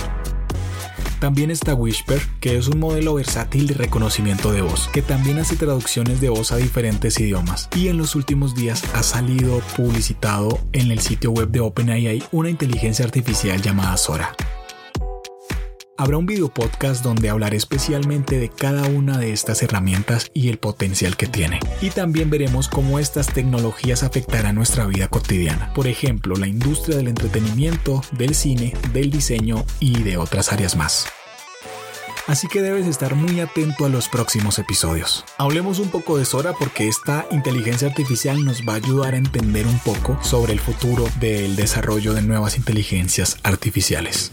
También 1.22 1.52
está 1.52 1.74
Whisper, 1.74 2.20
que 2.40 2.56
es 2.56 2.66
un 2.66 2.80
modelo 2.80 3.14
versátil 3.14 3.68
de 3.68 3.74
reconocimiento 3.74 4.50
de 4.50 4.60
voz, 4.60 4.88
que 4.92 5.02
también 5.02 5.38
hace 5.38 5.54
traducciones 5.54 6.20
de 6.20 6.30
voz 6.30 6.50
a 6.50 6.56
diferentes 6.56 7.20
idiomas. 7.20 7.68
Y 7.76 7.86
en 7.86 7.96
los 7.96 8.16
últimos 8.16 8.56
días 8.56 8.82
ha 8.92 9.04
salido 9.04 9.60
publicitado 9.76 10.58
en 10.72 10.90
el 10.90 10.98
sitio 10.98 11.30
web 11.30 11.50
de 11.50 11.60
OpenAI 11.60 12.24
una 12.32 12.50
inteligencia 12.50 13.04
artificial 13.04 13.62
llamada 13.62 13.96
Sora. 13.98 14.34
Habrá 16.02 16.18
un 16.18 16.26
video 16.26 16.48
podcast 16.48 17.04
donde 17.04 17.30
hablaré 17.30 17.56
especialmente 17.56 18.40
de 18.40 18.48
cada 18.48 18.88
una 18.88 19.18
de 19.18 19.32
estas 19.32 19.62
herramientas 19.62 20.32
y 20.34 20.48
el 20.48 20.58
potencial 20.58 21.16
que 21.16 21.28
tiene. 21.28 21.60
Y 21.80 21.90
también 21.90 22.28
veremos 22.28 22.66
cómo 22.66 22.98
estas 22.98 23.28
tecnologías 23.28 24.02
afectarán 24.02 24.56
nuestra 24.56 24.84
vida 24.86 25.06
cotidiana. 25.06 25.72
Por 25.74 25.86
ejemplo, 25.86 26.34
la 26.34 26.48
industria 26.48 26.96
del 26.96 27.06
entretenimiento, 27.06 28.02
del 28.10 28.34
cine, 28.34 28.74
del 28.92 29.12
diseño 29.12 29.64
y 29.78 30.02
de 30.02 30.16
otras 30.16 30.52
áreas 30.52 30.74
más. 30.74 31.06
Así 32.26 32.48
que 32.48 32.62
debes 32.62 32.88
estar 32.88 33.14
muy 33.14 33.38
atento 33.38 33.84
a 33.84 33.88
los 33.88 34.08
próximos 34.08 34.58
episodios. 34.58 35.24
Hablemos 35.38 35.78
un 35.78 35.90
poco 35.90 36.18
de 36.18 36.24
Sora 36.24 36.52
porque 36.52 36.88
esta 36.88 37.26
inteligencia 37.30 37.86
artificial 37.86 38.44
nos 38.44 38.62
va 38.62 38.72
a 38.72 38.76
ayudar 38.78 39.14
a 39.14 39.18
entender 39.18 39.68
un 39.68 39.78
poco 39.78 40.18
sobre 40.20 40.52
el 40.52 40.58
futuro 40.58 41.04
del 41.20 41.54
desarrollo 41.54 42.12
de 42.12 42.22
nuevas 42.22 42.56
inteligencias 42.56 43.36
artificiales. 43.44 44.32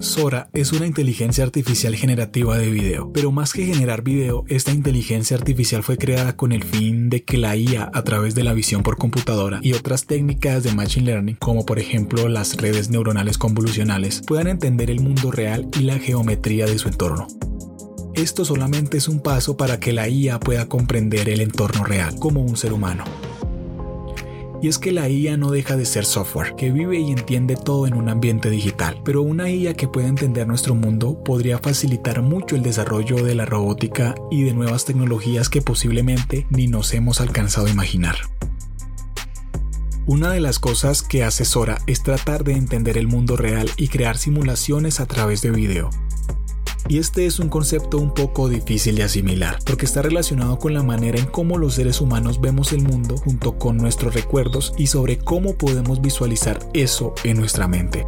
Sora 0.00 0.48
es 0.54 0.72
una 0.72 0.86
inteligencia 0.86 1.44
artificial 1.44 1.94
generativa 1.94 2.56
de 2.56 2.70
video, 2.70 3.12
pero 3.12 3.32
más 3.32 3.52
que 3.52 3.66
generar 3.66 4.02
video, 4.02 4.44
esta 4.48 4.72
inteligencia 4.72 5.36
artificial 5.36 5.82
fue 5.82 5.98
creada 5.98 6.36
con 6.36 6.52
el 6.52 6.64
fin 6.64 7.10
de 7.10 7.22
que 7.22 7.36
la 7.36 7.54
IA 7.54 7.90
a 7.92 8.02
través 8.02 8.34
de 8.34 8.42
la 8.42 8.54
visión 8.54 8.82
por 8.82 8.96
computadora 8.96 9.60
y 9.62 9.74
otras 9.74 10.06
técnicas 10.06 10.62
de 10.62 10.72
Machine 10.72 11.04
Learning, 11.04 11.36
como 11.36 11.66
por 11.66 11.78
ejemplo 11.78 12.30
las 12.30 12.56
redes 12.56 12.88
neuronales 12.88 13.36
convolucionales, 13.36 14.22
puedan 14.26 14.46
entender 14.46 14.90
el 14.90 15.00
mundo 15.00 15.30
real 15.30 15.68
y 15.78 15.82
la 15.82 15.98
geometría 15.98 16.64
de 16.64 16.78
su 16.78 16.88
entorno. 16.88 17.26
Esto 18.14 18.46
solamente 18.46 18.96
es 18.96 19.06
un 19.06 19.20
paso 19.20 19.58
para 19.58 19.80
que 19.80 19.92
la 19.92 20.08
IA 20.08 20.40
pueda 20.40 20.66
comprender 20.66 21.28
el 21.28 21.42
entorno 21.42 21.84
real 21.84 22.16
como 22.18 22.40
un 22.40 22.56
ser 22.56 22.72
humano. 22.72 23.04
Y 24.62 24.68
es 24.68 24.78
que 24.78 24.92
la 24.92 25.08
IA 25.08 25.36
no 25.36 25.50
deja 25.50 25.76
de 25.76 25.86
ser 25.86 26.04
software, 26.04 26.54
que 26.54 26.70
vive 26.70 26.98
y 26.98 27.10
entiende 27.10 27.56
todo 27.56 27.86
en 27.86 27.94
un 27.94 28.08
ambiente 28.08 28.50
digital, 28.50 29.00
pero 29.04 29.22
una 29.22 29.48
IA 29.48 29.74
que 29.74 29.88
pueda 29.88 30.08
entender 30.08 30.46
nuestro 30.46 30.74
mundo 30.74 31.22
podría 31.24 31.58
facilitar 31.58 32.20
mucho 32.20 32.56
el 32.56 32.62
desarrollo 32.62 33.24
de 33.24 33.34
la 33.34 33.46
robótica 33.46 34.14
y 34.30 34.42
de 34.42 34.52
nuevas 34.52 34.84
tecnologías 34.84 35.48
que 35.48 35.62
posiblemente 35.62 36.46
ni 36.50 36.66
nos 36.66 36.92
hemos 36.92 37.20
alcanzado 37.20 37.68
a 37.68 37.70
imaginar. 37.70 38.16
Una 40.06 40.32
de 40.32 40.40
las 40.40 40.58
cosas 40.58 41.02
que 41.02 41.24
hace 41.24 41.44
Sora 41.44 41.78
es 41.86 42.02
tratar 42.02 42.42
de 42.42 42.52
entender 42.52 42.98
el 42.98 43.06
mundo 43.06 43.36
real 43.36 43.70
y 43.76 43.88
crear 43.88 44.18
simulaciones 44.18 44.98
a 44.98 45.06
través 45.06 45.40
de 45.40 45.52
video. 45.52 45.90
Y 46.90 46.98
este 46.98 47.24
es 47.24 47.38
un 47.38 47.48
concepto 47.48 47.98
un 47.98 48.12
poco 48.12 48.48
difícil 48.48 48.96
de 48.96 49.04
asimilar, 49.04 49.60
porque 49.64 49.86
está 49.86 50.02
relacionado 50.02 50.58
con 50.58 50.74
la 50.74 50.82
manera 50.82 51.20
en 51.20 51.26
cómo 51.26 51.56
los 51.56 51.74
seres 51.74 52.00
humanos 52.00 52.40
vemos 52.40 52.72
el 52.72 52.82
mundo 52.82 53.16
junto 53.16 53.60
con 53.60 53.76
nuestros 53.76 54.12
recuerdos 54.12 54.74
y 54.76 54.88
sobre 54.88 55.16
cómo 55.16 55.56
podemos 55.56 56.02
visualizar 56.02 56.58
eso 56.74 57.14
en 57.22 57.38
nuestra 57.38 57.68
mente. 57.68 58.04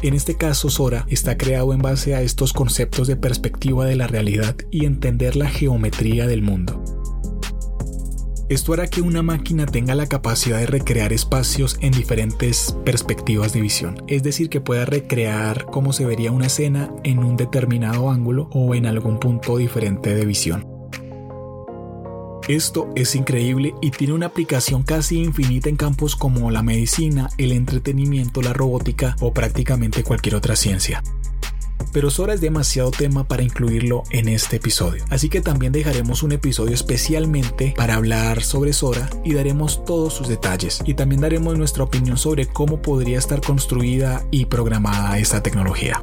En 0.00 0.14
este 0.14 0.34
caso, 0.34 0.70
Sora 0.70 1.04
está 1.10 1.36
creado 1.36 1.74
en 1.74 1.80
base 1.80 2.14
a 2.14 2.22
estos 2.22 2.54
conceptos 2.54 3.06
de 3.06 3.16
perspectiva 3.16 3.84
de 3.84 3.96
la 3.96 4.06
realidad 4.06 4.56
y 4.70 4.86
entender 4.86 5.36
la 5.36 5.50
geometría 5.50 6.26
del 6.26 6.40
mundo. 6.40 6.82
Esto 8.48 8.72
hará 8.72 8.86
que 8.86 9.00
una 9.00 9.22
máquina 9.22 9.66
tenga 9.66 9.96
la 9.96 10.06
capacidad 10.06 10.60
de 10.60 10.66
recrear 10.66 11.12
espacios 11.12 11.78
en 11.80 11.90
diferentes 11.90 12.76
perspectivas 12.84 13.52
de 13.52 13.60
visión, 13.60 14.04
es 14.06 14.22
decir, 14.22 14.48
que 14.48 14.60
pueda 14.60 14.84
recrear 14.84 15.66
cómo 15.66 15.92
se 15.92 16.06
vería 16.06 16.30
una 16.30 16.46
escena 16.46 16.92
en 17.02 17.18
un 17.18 17.36
determinado 17.36 18.08
ángulo 18.08 18.48
o 18.52 18.76
en 18.76 18.86
algún 18.86 19.18
punto 19.18 19.56
diferente 19.56 20.14
de 20.14 20.24
visión. 20.24 20.64
Esto 22.46 22.88
es 22.94 23.16
increíble 23.16 23.74
y 23.82 23.90
tiene 23.90 24.14
una 24.14 24.26
aplicación 24.26 24.84
casi 24.84 25.18
infinita 25.18 25.68
en 25.68 25.74
campos 25.74 26.14
como 26.14 26.52
la 26.52 26.62
medicina, 26.62 27.28
el 27.38 27.50
entretenimiento, 27.50 28.42
la 28.42 28.52
robótica 28.52 29.16
o 29.20 29.34
prácticamente 29.34 30.04
cualquier 30.04 30.36
otra 30.36 30.54
ciencia 30.54 31.02
pero 31.96 32.10
Sora 32.10 32.34
es 32.34 32.42
demasiado 32.42 32.90
tema 32.90 33.26
para 33.26 33.42
incluirlo 33.42 34.02
en 34.10 34.28
este 34.28 34.56
episodio. 34.56 35.02
Así 35.08 35.30
que 35.30 35.40
también 35.40 35.72
dejaremos 35.72 36.22
un 36.22 36.32
episodio 36.32 36.74
especialmente 36.74 37.72
para 37.74 37.94
hablar 37.94 38.42
sobre 38.42 38.74
Sora 38.74 39.08
y 39.24 39.32
daremos 39.32 39.82
todos 39.86 40.12
sus 40.12 40.28
detalles. 40.28 40.82
Y 40.84 40.92
también 40.92 41.22
daremos 41.22 41.56
nuestra 41.56 41.84
opinión 41.84 42.18
sobre 42.18 42.44
cómo 42.48 42.82
podría 42.82 43.16
estar 43.16 43.40
construida 43.40 44.26
y 44.30 44.44
programada 44.44 45.18
esta 45.18 45.42
tecnología. 45.42 45.98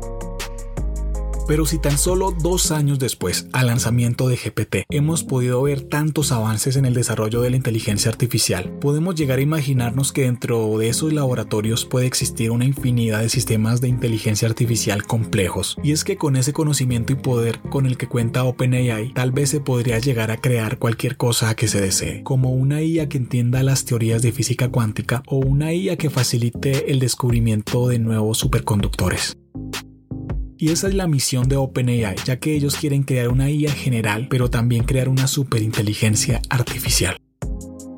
Pero 1.48 1.66
si 1.66 1.78
tan 1.78 1.98
solo 1.98 2.32
dos 2.32 2.72
años 2.72 3.00
después 3.00 3.48
al 3.52 3.68
lanzamiento 3.68 4.28
de 4.28 4.38
GPT 4.38 4.86
hemos 4.90 5.24
podido 5.24 5.62
ver 5.62 5.82
tantos 5.82 6.32
avances 6.32 6.78
en 6.78 6.86
el 6.86 6.94
desarrollo 6.94 7.42
de 7.42 7.50
la 7.50 7.58
inteligencia 7.58 8.10
artificial, 8.10 8.72
podemos 8.80 9.16
llegar 9.16 9.40
a 9.40 9.42
imaginarnos 9.42 10.14
que 10.14 10.24
dentro 10.24 10.78
de 10.78 10.90
esos 10.90 11.12
laboratorios 11.12 11.86
puede 11.86 12.06
existir 12.06 12.52
una 12.52 12.66
infinidad 12.66 13.22
de 13.22 13.30
sistemas 13.30 13.82
de 13.82 13.90
inteligencia 13.90 14.48
artificial 14.48 15.04
complejos. 15.04 15.78
Y 15.84 15.92
es 15.92 16.04
que 16.04 16.16
con 16.16 16.36
ese 16.36 16.54
conocimiento 16.54 17.14
y 17.14 17.18
poder 17.18 17.60
con 17.70 17.86
el 17.86 17.98
que 17.98 18.08
cuenta 18.08 18.44
OpenAI, 18.46 19.14
tal 19.14 19.32
vez 19.32 19.50
se 19.50 19.60
podría 19.60 20.00
llegar 20.00 20.32
a 20.32 20.38
crear 20.38 20.78
cualquier 20.78 21.18
cosa 21.18 21.56
que 21.56 21.68
se 21.68 21.82
desee, 21.82 22.24
como 22.24 22.52
una 22.52 22.82
IA 22.82 23.10
que 23.10 23.18
entienda 23.18 23.64
las 23.64 23.86
teorías 23.86 24.22
de 24.22 24.32
física 24.32 24.70
cuántica 24.70 25.24
o 25.28 25.38
una 25.38 25.74
IA 25.74 25.98
que 25.98 26.10
facilite 26.10 26.92
el 26.92 27.00
descubrimiento 27.00 27.88
de 27.88 28.00
nuevos 28.00 28.38
superconductores. 28.38 29.38
Y 30.64 30.72
esa 30.72 30.88
es 30.88 30.94
la 30.94 31.08
misión 31.08 31.50
de 31.50 31.58
OpenAI, 31.58 32.16
ya 32.24 32.40
que 32.40 32.56
ellos 32.56 32.78
quieren 32.78 33.04
crear 33.04 33.28
una 33.28 33.50
IA 33.52 33.74
general, 33.74 34.28
pero 34.30 34.50
también 34.50 34.86
crear 34.86 35.10
una 35.10 35.28
superinteligencia 35.28 36.42
artificial. 36.50 37.18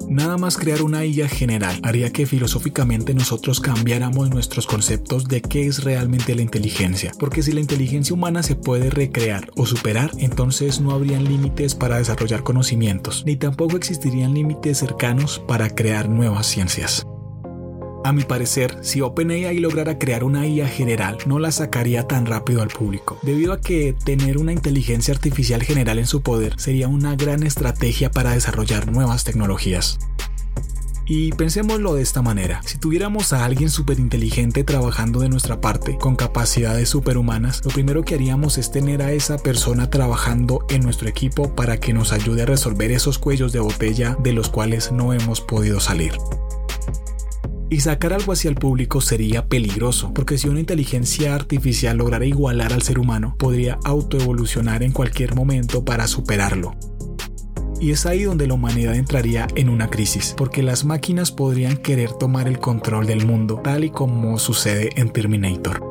Nada 0.09 0.37
más 0.37 0.57
crear 0.57 0.81
una 0.81 1.05
IA 1.05 1.27
general 1.27 1.79
haría 1.83 2.11
que 2.11 2.25
filosóficamente 2.25 3.13
nosotros 3.13 3.59
cambiáramos 3.59 4.31
nuestros 4.31 4.65
conceptos 4.65 5.25
de 5.25 5.43
qué 5.43 5.67
es 5.67 5.83
realmente 5.83 6.33
la 6.33 6.41
inteligencia, 6.41 7.11
porque 7.19 7.43
si 7.43 7.51
la 7.51 7.59
inteligencia 7.59 8.15
humana 8.15 8.41
se 8.41 8.55
puede 8.55 8.89
recrear 8.89 9.51
o 9.55 9.67
superar, 9.67 10.09
entonces 10.17 10.81
no 10.81 10.89
habrían 10.89 11.25
límites 11.25 11.75
para 11.75 11.99
desarrollar 11.99 12.41
conocimientos, 12.41 13.21
ni 13.27 13.35
tampoco 13.35 13.77
existirían 13.77 14.33
límites 14.33 14.79
cercanos 14.79 15.37
para 15.47 15.69
crear 15.69 16.09
nuevas 16.09 16.47
ciencias. 16.47 17.05
A 18.05 18.11
mi 18.11 18.21
parecer, 18.21 18.77
si 18.83 19.01
OpenAI 19.01 19.57
lograra 19.57 19.97
crear 19.97 20.23
una 20.23 20.45
IA 20.45 20.67
general, 20.67 21.17
no 21.25 21.39
la 21.39 21.51
sacaría 21.51 22.07
tan 22.07 22.27
rápido 22.27 22.61
al 22.61 22.67
público, 22.67 23.17
debido 23.23 23.51
a 23.51 23.59
que 23.59 23.93
tener 23.93 24.37
una 24.37 24.53
inteligencia 24.53 25.11
artificial 25.11 25.63
general 25.63 25.97
en 25.97 26.05
su 26.05 26.21
poder 26.21 26.53
sería 26.59 26.87
una 26.87 27.15
gran 27.15 27.41
estrategia 27.41 28.11
para 28.11 28.33
desarrollar 28.33 28.91
nuevas 28.91 29.23
tecnologías. 29.23 29.97
Y 31.07 31.31
pensémoslo 31.31 31.95
de 31.95 32.03
esta 32.03 32.21
manera, 32.21 32.61
si 32.63 32.77
tuviéramos 32.77 33.33
a 33.33 33.43
alguien 33.43 33.71
súper 33.71 33.99
inteligente 33.99 34.63
trabajando 34.63 35.21
de 35.21 35.29
nuestra 35.29 35.59
parte, 35.59 35.97
con 35.97 36.15
capacidades 36.15 36.89
superhumanas, 36.89 37.65
lo 37.65 37.71
primero 37.71 38.03
que 38.03 38.13
haríamos 38.13 38.59
es 38.59 38.69
tener 38.69 39.01
a 39.01 39.13
esa 39.13 39.39
persona 39.39 39.89
trabajando 39.89 40.63
en 40.69 40.83
nuestro 40.83 41.09
equipo 41.09 41.55
para 41.55 41.79
que 41.79 41.91
nos 41.91 42.13
ayude 42.13 42.43
a 42.43 42.45
resolver 42.45 42.91
esos 42.91 43.17
cuellos 43.17 43.51
de 43.51 43.61
botella 43.61 44.15
de 44.19 44.33
los 44.33 44.49
cuales 44.49 44.91
no 44.91 45.11
hemos 45.11 45.41
podido 45.41 45.79
salir. 45.79 46.11
Y 47.69 47.79
sacar 47.79 48.13
algo 48.13 48.31
hacia 48.31 48.49
el 48.49 48.55
público 48.55 49.01
sería 49.01 49.47
peligroso, 49.47 50.13
porque 50.13 50.37
si 50.37 50.47
una 50.47 50.59
inteligencia 50.59 51.33
artificial 51.33 51.97
lograra 51.97 52.25
igualar 52.25 52.73
al 52.73 52.83
ser 52.83 52.99
humano, 52.99 53.35
podría 53.37 53.79
autoevolucionar 53.83 54.83
en 54.83 54.91
cualquier 54.91 55.35
momento 55.35 55.83
para 55.83 56.07
superarlo. 56.07 56.75
Y 57.81 57.91
es 57.91 58.05
ahí 58.05 58.23
donde 58.23 58.47
la 58.47 58.53
humanidad 58.53 58.95
entraría 58.95 59.47
en 59.55 59.69
una 59.69 59.89
crisis, 59.89 60.33
porque 60.37 60.63
las 60.63 60.85
máquinas 60.85 61.31
podrían 61.31 61.77
querer 61.77 62.11
tomar 62.13 62.47
el 62.47 62.59
control 62.59 63.05
del 63.05 63.25
mundo, 63.25 63.59
tal 63.63 63.83
y 63.83 63.89
como 63.89 64.39
sucede 64.39 64.91
en 64.95 65.09
Terminator 65.09 65.84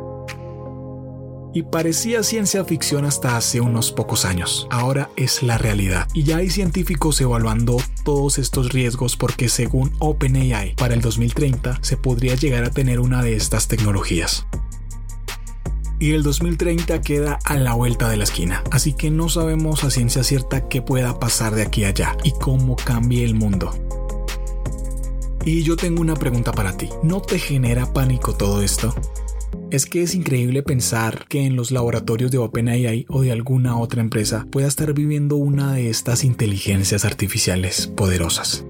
y 1.55 1.63
parecía 1.63 2.23
ciencia 2.23 2.65
ficción 2.65 3.05
hasta 3.05 3.37
hace 3.37 3.61
unos 3.61 3.93
pocos 3.93 4.25
años. 4.25 4.67
Ahora 4.71 5.09
es 5.17 5.43
la 5.43 5.57
realidad 5.57 6.09
y 6.13 6.25
ya 6.25 6.39
hay 6.39 6.51
científicos 6.51 7.21
evaluando 7.21 7.77
todos 8.03 8.39
estos 8.39 8.73
riesgos 8.73 9.17
porque 9.17 9.49
según 9.49 9.93
OpenAI 10.01 10.75
para 10.75 10.95
el 10.95 11.01
2030 11.01 11.79
se 11.81 11.97
podría 11.97 12.35
llegar 12.35 12.65
a 12.65 12.71
tener 12.71 13.01
una 13.01 13.23
de 13.23 13.37
estas 13.37 13.69
tecnologías. 13.69 14.47
Y 16.01 16.11
el 16.11 16.25
2030 16.25 17.01
queda 17.03 17.39
a 17.45 17.57
la 17.57 17.73
vuelta 17.73 18.09
de 18.09 18.17
la 18.17 18.25
esquina, 18.25 18.65
así 18.73 18.93
que 18.93 19.11
no 19.11 19.29
sabemos 19.29 19.85
a 19.85 19.91
ciencia 19.91 20.25
cierta 20.25 20.69
qué 20.69 20.83
pueda 20.83 21.21
pasar 21.21 21.55
de 21.55 21.63
aquí 21.63 21.85
a 21.85 21.89
allá 21.89 22.17
y 22.25 22.33
cómo 22.33 22.75
cambie 22.77 23.25
el 23.25 23.35
mundo. 23.35 23.73
Y 25.45 25.63
yo 25.63 25.77
tengo 25.77 26.01
una 26.01 26.15
pregunta 26.15 26.53
para 26.53 26.77
ti. 26.77 26.89
¿No 27.03 27.21
te 27.21 27.39
genera 27.39 27.93
pánico 27.93 28.35
todo 28.35 28.63
esto? 28.63 28.95
Es 29.71 29.87
que 29.87 30.03
es 30.03 30.15
increíble 30.15 30.63
pensar 30.63 31.27
que 31.29 31.45
en 31.45 31.57
los 31.57 31.71
laboratorios 31.71 32.31
de 32.31 32.39
OpenAI 32.39 33.07
o 33.09 33.23
de 33.23 33.33
alguna 33.33 33.77
otra 33.79 34.01
empresa 34.01 34.47
pueda 34.51 34.69
estar 34.69 34.93
viviendo 34.95 35.37
una 35.37 35.73
de 35.73 35.91
estas 35.91 36.25
inteligencias 36.25 37.05
artificiales 37.05 37.89
poderosas. 37.89 38.65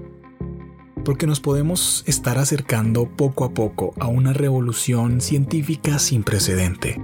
Porque 1.03 1.27
nos 1.27 1.39
podemos 1.39 2.03
estar 2.07 2.39
acercando 2.39 3.15
poco 3.15 3.45
a 3.45 3.53
poco 3.53 3.93
a 3.99 4.07
una 4.07 4.33
revolución 4.33 5.21
científica 5.21 5.99
sin 5.99 6.23
precedente. 6.23 6.99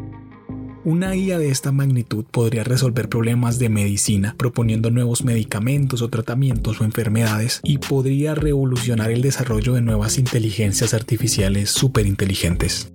Una 0.83 1.15
IA 1.15 1.37
de 1.37 1.49
esta 1.49 1.71
magnitud 1.71 2.25
podría 2.25 2.63
resolver 2.63 3.07
problemas 3.07 3.59
de 3.59 3.69
medicina 3.69 4.33
proponiendo 4.35 4.89
nuevos 4.89 5.23
medicamentos 5.23 6.01
o 6.01 6.09
tratamientos 6.09 6.81
o 6.81 6.85
enfermedades 6.85 7.59
y 7.63 7.77
podría 7.77 8.33
revolucionar 8.33 9.11
el 9.11 9.21
desarrollo 9.21 9.73
de 9.73 9.81
nuevas 9.81 10.17
inteligencias 10.17 10.95
artificiales 10.95 11.69
superinteligentes. 11.69 12.91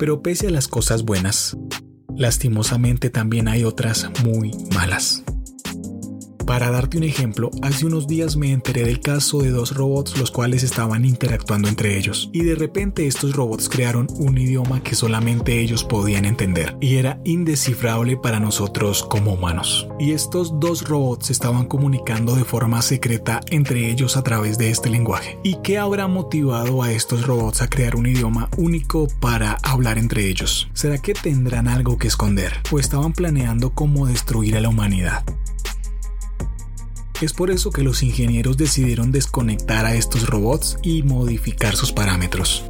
Pero 0.00 0.22
pese 0.22 0.46
a 0.46 0.50
las 0.50 0.66
cosas 0.66 1.04
buenas, 1.04 1.58
lastimosamente 2.16 3.10
también 3.10 3.48
hay 3.48 3.64
otras 3.64 4.08
muy 4.24 4.50
malas. 4.74 5.22
Para 6.50 6.72
darte 6.72 6.98
un 6.98 7.04
ejemplo, 7.04 7.52
hace 7.62 7.86
unos 7.86 8.08
días 8.08 8.36
me 8.36 8.50
enteré 8.50 8.82
del 8.82 8.98
caso 8.98 9.40
de 9.40 9.50
dos 9.50 9.72
robots 9.76 10.18
los 10.18 10.32
cuales 10.32 10.64
estaban 10.64 11.04
interactuando 11.04 11.68
entre 11.68 11.96
ellos 11.96 12.28
y 12.32 12.42
de 12.42 12.56
repente 12.56 13.06
estos 13.06 13.36
robots 13.36 13.68
crearon 13.68 14.08
un 14.16 14.36
idioma 14.36 14.82
que 14.82 14.96
solamente 14.96 15.60
ellos 15.60 15.84
podían 15.84 16.24
entender 16.24 16.76
y 16.80 16.96
era 16.96 17.20
indescifrable 17.24 18.16
para 18.16 18.40
nosotros 18.40 19.04
como 19.04 19.34
humanos. 19.34 19.86
Y 20.00 20.10
estos 20.10 20.58
dos 20.58 20.88
robots 20.88 21.30
estaban 21.30 21.66
comunicando 21.66 22.34
de 22.34 22.42
forma 22.42 22.82
secreta 22.82 23.38
entre 23.52 23.88
ellos 23.88 24.16
a 24.16 24.24
través 24.24 24.58
de 24.58 24.70
este 24.70 24.90
lenguaje. 24.90 25.38
¿Y 25.44 25.58
qué 25.62 25.78
habrá 25.78 26.08
motivado 26.08 26.82
a 26.82 26.90
estos 26.90 27.28
robots 27.28 27.62
a 27.62 27.70
crear 27.70 27.94
un 27.94 28.06
idioma 28.06 28.50
único 28.56 29.06
para 29.20 29.52
hablar 29.62 29.98
entre 29.98 30.26
ellos? 30.26 30.68
¿Será 30.74 30.98
que 30.98 31.14
tendrán 31.14 31.68
algo 31.68 31.96
que 31.96 32.08
esconder 32.08 32.54
o 32.72 32.80
estaban 32.80 33.12
planeando 33.12 33.70
cómo 33.70 34.08
destruir 34.08 34.56
a 34.56 34.60
la 34.60 34.68
humanidad? 34.68 35.22
Es 37.20 37.34
por 37.34 37.50
eso 37.50 37.70
que 37.70 37.82
los 37.82 38.02
ingenieros 38.02 38.56
decidieron 38.56 39.12
desconectar 39.12 39.84
a 39.84 39.94
estos 39.94 40.26
robots 40.26 40.78
y 40.82 41.02
modificar 41.02 41.76
sus 41.76 41.92
parámetros. 41.92 42.69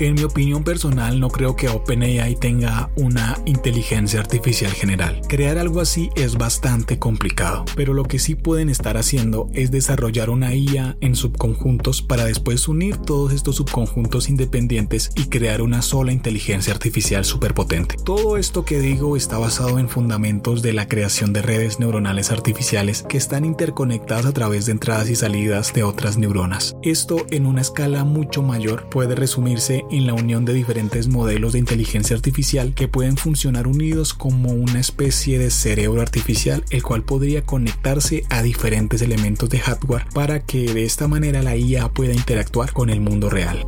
En 0.00 0.14
mi 0.14 0.24
opinión 0.24 0.64
personal, 0.64 1.20
no 1.20 1.28
creo 1.28 1.54
que 1.54 1.68
OpenAI 1.68 2.34
tenga 2.36 2.90
una 2.96 3.38
inteligencia 3.44 4.20
artificial 4.20 4.72
general. 4.72 5.20
Crear 5.28 5.58
algo 5.58 5.80
así 5.80 6.10
es 6.16 6.36
bastante 6.36 6.98
complicado, 6.98 7.64
pero 7.76 7.94
lo 7.94 8.04
que 8.04 8.18
sí 8.18 8.34
pueden 8.34 8.68
estar 8.68 8.96
haciendo 8.96 9.48
es 9.52 9.70
desarrollar 9.70 10.30
una 10.30 10.54
IA 10.54 10.96
en 11.00 11.14
subconjuntos 11.14 12.02
para 12.02 12.24
después 12.24 12.68
unir 12.68 12.96
todos 12.96 13.32
estos 13.32 13.56
subconjuntos 13.56 14.28
independientes 14.28 15.10
y 15.14 15.26
crear 15.26 15.62
una 15.62 15.82
sola 15.82 16.12
inteligencia 16.12 16.72
artificial 16.72 17.24
superpotente. 17.24 17.96
Todo 18.02 18.36
esto 18.36 18.64
que 18.64 18.80
digo 18.80 19.16
está 19.16 19.38
basado 19.38 19.78
en 19.78 19.88
fundamentos 19.88 20.62
de 20.62 20.72
la 20.72 20.88
creación 20.88 21.32
de 21.32 21.42
redes 21.42 21.80
neuronales 21.80 22.30
artificiales 22.32 23.02
que 23.02 23.18
están 23.18 23.44
interconectadas 23.44 24.26
a 24.26 24.32
través 24.32 24.66
de 24.66 24.72
entradas 24.72 25.10
y 25.10 25.16
salidas 25.16 25.72
de 25.74 25.82
otras 25.82 26.16
neuronas. 26.16 26.76
Esto 26.82 27.26
en 27.30 27.46
una 27.46 27.60
escala 27.60 28.04
mucho 28.04 28.42
mayor 28.42 28.88
puede 28.88 29.14
resumirse 29.14 29.84
en 29.92 30.06
la 30.06 30.14
unión 30.14 30.44
de 30.44 30.54
diferentes 30.54 31.06
modelos 31.06 31.52
de 31.52 31.58
inteligencia 31.58 32.16
artificial 32.16 32.74
que 32.74 32.88
pueden 32.88 33.16
funcionar 33.16 33.66
unidos 33.66 34.14
como 34.14 34.50
una 34.52 34.80
especie 34.80 35.38
de 35.38 35.50
cerebro 35.50 36.00
artificial, 36.00 36.64
el 36.70 36.82
cual 36.82 37.04
podría 37.04 37.42
conectarse 37.42 38.24
a 38.30 38.42
diferentes 38.42 39.02
elementos 39.02 39.50
de 39.50 39.58
hardware 39.58 40.06
para 40.14 40.40
que 40.40 40.72
de 40.72 40.84
esta 40.84 41.08
manera 41.08 41.42
la 41.42 41.56
IA 41.56 41.90
pueda 41.90 42.14
interactuar 42.14 42.72
con 42.72 42.88
el 42.88 43.00
mundo 43.00 43.28
real. 43.28 43.64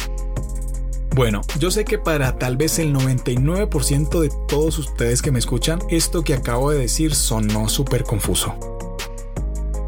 Bueno, 1.15 1.43
yo 1.61 1.71
sé 1.71 1.85
que 1.85 1.99
para 1.99 2.39
tal 2.39 2.57
vez 2.57 2.79
el 2.81 2.93
99% 2.93 4.21
de 4.21 4.31
todos 4.49 4.79
ustedes 4.79 5.23
que 5.23 5.31
me 5.31 5.39
escuchan, 5.39 5.79
esto 5.89 6.25
que 6.25 6.35
acabo 6.35 6.71
de 6.71 6.79
decir 6.79 7.15
sonó 7.15 7.69
súper 7.69 8.03
confuso. 8.03 8.57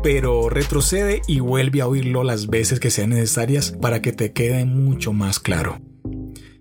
Pero 0.05 0.49
retrocede 0.49 1.23
y 1.27 1.41
vuelve 1.41 1.81
a 1.81 1.89
oírlo 1.89 2.23
las 2.23 2.47
veces 2.47 2.79
que 2.79 2.91
sean 2.91 3.11
necesarias 3.11 3.73
para 3.73 4.03
que 4.03 4.13
te 4.13 4.33
quede 4.33 4.67
mucho 4.67 5.13
más 5.13 5.41
claro. 5.41 5.81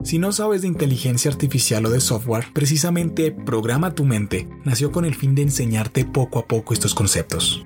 Si 0.06 0.20
no 0.20 0.32
sabes 0.32 0.62
de 0.62 0.68
inteligencia 0.68 1.32
artificial 1.32 1.84
o 1.88 1.90
de 1.90 2.00
software, 2.00 2.46
precisamente 2.54 3.32
Programa 3.32 3.96
tu 3.96 4.06
mente 4.06 4.48
nació 4.64 4.92
con 4.92 5.04
el 5.04 5.16
fin 5.16 5.34
de 5.34 5.42
enseñarte 5.42 6.06
poco 6.06 6.38
a 6.38 6.48
poco 6.48 6.76
estos 6.76 6.94
conceptos. 6.94 7.66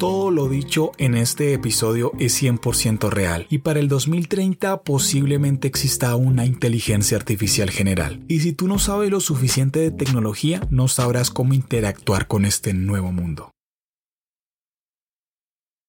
Todo 0.00 0.32
lo 0.32 0.48
dicho 0.48 0.90
en 0.98 1.14
este 1.14 1.52
episodio 1.52 2.10
es 2.18 2.42
100% 2.42 3.08
real 3.08 3.46
y 3.50 3.58
para 3.58 3.78
el 3.78 3.86
2030 3.86 4.82
posiblemente 4.82 5.68
exista 5.68 6.16
una 6.16 6.44
inteligencia 6.44 7.16
artificial 7.16 7.70
general. 7.70 8.24
Y 8.26 8.40
si 8.40 8.52
tú 8.52 8.66
no 8.66 8.80
sabes 8.80 9.12
lo 9.12 9.20
suficiente 9.20 9.78
de 9.78 9.92
tecnología, 9.92 10.60
no 10.70 10.88
sabrás 10.88 11.30
cómo 11.30 11.54
interactuar 11.54 12.26
con 12.26 12.44
este 12.44 12.74
nuevo 12.74 13.12
mundo. 13.12 13.53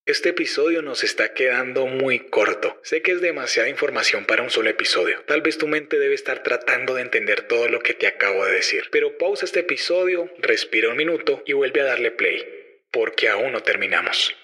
Este 0.08 0.30
episodio 0.30 0.84
nos 0.84 1.04
está 1.04 1.34
quedando 1.34 1.88
muy 1.88 2.20
corto. 2.20 2.80
Sé 2.84 3.02
que 3.02 3.12
es 3.12 3.22
demasiada 3.22 3.70
información 3.70 4.26
para 4.26 4.44
un 4.44 4.52
solo 4.52 4.70
episodio. 4.70 5.24
Tal 5.26 5.41
vez 5.41 5.58
tu 5.58 5.68
mente 5.68 5.98
debe 5.98 6.13
estar 6.13 6.44
tratando 6.44 6.94
de 6.94 7.02
entender 7.02 7.48
todo 7.48 7.70
lo 7.70 7.80
que 7.80 7.96
te 7.96 8.06
acabo 8.06 8.46
de 8.46 8.52
decir. 8.52 8.84
Pero 8.91 9.18
pausa 9.18 9.46
este 9.46 9.62
episodio, 9.62 10.30
respira 10.38 10.89
un 10.89 10.98
minuto 10.98 11.41
y 11.48 11.54
vuelve 11.54 11.82
a 11.82 11.86
darle 11.86 12.12
play, 12.12 12.46
porque 12.91 13.30
aún 13.30 13.52
no 13.52 13.63
terminamos. 13.63 14.36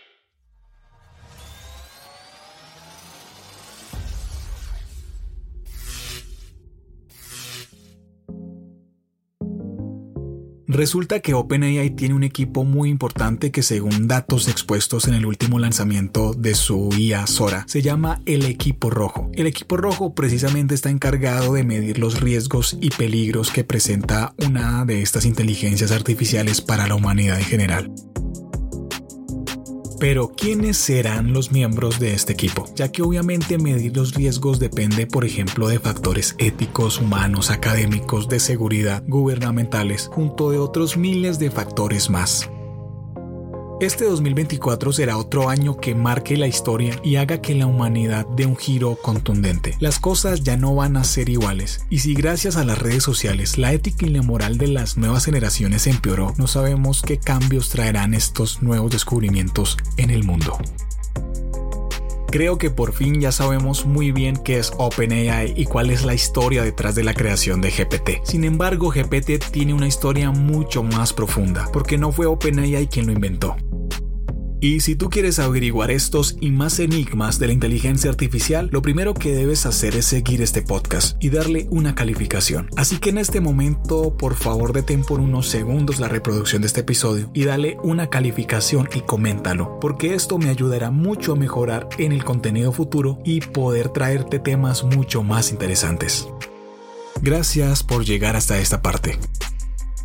Resulta 10.74 11.20
que 11.20 11.34
OpenAI 11.34 11.90
tiene 11.90 12.16
un 12.16 12.24
equipo 12.24 12.64
muy 12.64 12.90
importante 12.90 13.52
que 13.52 13.62
según 13.62 14.08
datos 14.08 14.48
expuestos 14.48 15.06
en 15.06 15.16
el 15.16 15.26
último 15.26 15.60
lanzamiento 15.60 16.34
de 16.34 16.56
su 16.56 16.90
IA 16.98 17.28
Sora, 17.28 17.66
se 17.68 17.82
llama 17.82 18.22
el 18.26 18.46
equipo 18.46 18.90
rojo. 18.90 19.30
El 19.34 19.48
equipo 19.48 19.76
rojo 19.76 20.16
precisamente 20.16 20.74
está 20.74 20.90
encargado 20.90 21.56
de 21.56 21.66
medir 21.66 22.00
los 22.00 22.22
riesgos 22.22 22.78
y 22.80 22.90
peligros 22.90 23.52
que 23.52 23.66
presenta 23.66 24.34
una 24.38 24.86
de 24.86 25.02
estas 25.02 25.26
inteligencias 25.26 25.92
artificiales 25.92 26.62
para 26.62 26.88
la 26.88 26.96
humanidad 26.96 27.38
en 27.38 27.46
general. 27.46 27.92
Pero 30.02 30.32
¿quiénes 30.36 30.78
serán 30.78 31.32
los 31.32 31.52
miembros 31.52 32.00
de 32.00 32.16
este 32.16 32.34
equipo? 32.34 32.66
Ya 32.76 32.92
que 32.92 33.04
obviamente 33.04 33.60
medir 33.60 33.96
los 33.96 34.16
riesgos 34.16 34.58
depende, 34.58 35.06
por 35.06 35.26
ejemplo, 35.26 35.68
de 35.68 35.78
factores 35.78 36.36
éticos, 36.40 37.00
humanos, 37.00 37.52
académicos, 37.52 38.28
de 38.28 38.40
seguridad, 38.40 39.04
gubernamentales, 39.06 40.10
junto 40.12 40.50
de 40.50 40.58
otros 40.58 40.98
miles 40.98 41.38
de 41.38 41.52
factores 41.52 42.10
más. 42.10 42.50
Este 43.82 44.06
2024 44.06 44.94
será 44.94 45.18
otro 45.18 45.50
año 45.50 45.78
que 45.78 45.96
marque 45.96 46.38
la 46.38 46.46
historia 46.46 47.00
y 47.04 47.16
haga 47.16 47.42
que 47.42 47.56
la 47.56 47.66
humanidad 47.66 48.28
dé 48.28 48.46
un 48.46 48.56
giro 48.56 48.96
contundente. 48.96 49.76
Las 49.80 49.98
cosas 49.98 50.44
ya 50.44 50.56
no 50.56 50.76
van 50.76 50.98
a 50.98 51.04
ser 51.04 51.30
iguales, 51.30 51.84
y 51.90 51.98
si 51.98 52.14
gracias 52.14 52.58
a 52.58 52.64
las 52.64 52.78
redes 52.78 53.02
sociales 53.02 53.58
la 53.58 53.74
ética 53.74 54.06
y 54.06 54.10
la 54.10 54.22
moral 54.22 54.60
de 54.60 54.68
las 54.68 54.98
nuevas 54.98 55.26
generaciones 55.26 55.88
empeoró, 55.88 56.36
no 56.38 56.46
sabemos 56.46 57.02
qué 57.02 57.18
cambios 57.18 57.70
traerán 57.70 58.14
estos 58.14 58.62
nuevos 58.62 58.92
descubrimientos 58.92 59.80
en 59.98 60.12
el 60.12 60.26
mundo. 60.26 60.60
Creo 62.32 62.58
que 62.58 62.70
por 62.70 62.94
fin 62.94 63.20
ya 63.20 63.32
sabemos 63.34 63.86
muy 63.86 64.12
bien 64.14 64.38
qué 64.38 64.60
es 64.60 64.72
OpenAI 64.78 65.54
y 65.58 65.66
cuál 65.66 65.90
es 65.90 66.06
la 66.06 66.14
historia 66.14 66.64
detrás 66.64 66.96
de 66.96 67.04
la 67.04 67.14
creación 67.14 67.60
de 67.62 67.72
GPT. 67.72 68.24
Sin 68.24 68.46
embargo, 68.46 68.90
GPT 68.90 69.44
tiene 69.52 69.74
una 69.74 69.88
historia 69.88 70.32
mucho 70.32 70.82
más 70.82 71.12
profunda, 71.12 71.68
porque 71.74 71.98
no 71.98 72.14
fue 72.14 72.28
OpenAI 72.28 72.88
quien 72.88 73.08
lo 73.08 73.12
inventó. 73.12 73.58
Y 74.64 74.82
si 74.82 74.96
tú 74.96 75.10
quieres 75.10 75.40
averiguar 75.40 75.90
estos 75.90 76.38
y 76.40 76.52
más 76.52 76.78
enigmas 76.78 77.40
de 77.40 77.48
la 77.48 77.54
inteligencia 77.54 78.12
artificial, 78.12 78.70
lo 78.72 78.84
primero 78.84 79.16
que 79.16 79.34
debes 79.34 79.66
hacer 79.66 79.96
es 79.96 80.06
seguir 80.06 80.40
este 80.44 80.62
podcast 80.62 81.18
y 81.20 81.32
darle 81.32 81.68
una 81.72 81.96
calificación. 81.96 82.70
Así 82.78 83.00
que 83.00 83.10
en 83.10 83.18
este 83.18 83.42
momento, 83.42 84.16
por 84.16 84.36
favor, 84.36 84.72
detén 84.72 85.04
por 85.04 85.20
unos 85.20 85.48
segundos 85.48 86.00
la 86.00 86.10
reproducción 86.10 86.62
de 86.62 86.68
este 86.68 86.82
episodio 86.82 87.32
y 87.34 87.46
dale 87.46 87.78
una 87.82 88.12
calificación 88.12 88.88
y 88.94 89.02
coméntalo, 89.02 89.80
porque 89.80 90.14
esto 90.14 90.38
me 90.38 90.50
ayudará 90.50 90.92
mucho 90.92 91.34
a 91.34 91.38
mejorar 91.38 91.90
en 91.98 92.12
el 92.12 92.24
contenido 92.24 92.72
futuro 92.72 93.18
y 93.26 93.42
poder 93.42 93.90
traerte 93.90 94.38
temas 94.38 94.84
mucho 94.84 95.24
más 95.24 95.50
interesantes. 95.50 96.28
Gracias 97.20 97.82
por 97.82 98.06
llegar 98.06 98.36
hasta 98.36 98.60
esta 98.60 98.84
parte. 98.84 99.18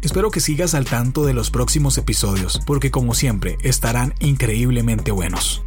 Espero 0.07 0.31
que 0.31 0.38
sigas 0.38 0.75
al 0.75 0.85
tanto 0.85 1.27
de 1.27 1.35
los 1.35 1.51
próximos 1.51 1.99
episodios, 1.99 2.61
porque 2.64 2.92
como 2.92 3.12
siempre 3.12 3.59
estarán 3.64 4.14
increíblemente 4.21 5.11
buenos. 5.11 5.64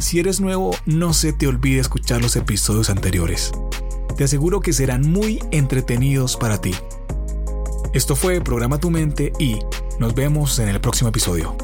Si 0.00 0.18
eres 0.18 0.40
nuevo, 0.40 0.74
no 0.86 1.12
se 1.12 1.34
te 1.34 1.46
olvide 1.46 1.80
escuchar 1.80 2.22
los 2.22 2.34
episodios 2.36 2.88
anteriores. 2.88 3.52
Te 4.16 4.24
aseguro 4.24 4.60
que 4.60 4.72
serán 4.72 5.02
muy 5.12 5.40
entretenidos 5.50 6.38
para 6.38 6.58
ti. 6.58 6.74
Esto 7.92 8.16
fue 8.16 8.40
Programa 8.40 8.80
Tu 8.80 8.88
Mente 8.88 9.34
y 9.38 9.58
nos 10.00 10.14
vemos 10.14 10.58
en 10.58 10.70
el 10.70 10.80
próximo 10.80 11.10
episodio. 11.10 11.54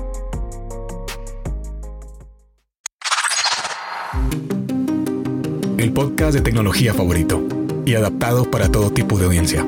El 5.79 5.95
podcast 5.95 6.35
de 6.35 6.43
tecnología 6.43 6.93
favorito 6.93 7.43
y 7.87 7.95
adaptado 7.95 8.51
para 8.51 8.71
todo 8.71 8.91
tipo 8.91 9.19
de 9.19 9.25
audiencia. 9.25 9.67